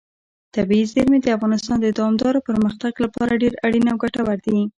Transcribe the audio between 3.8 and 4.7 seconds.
او ګټور دي.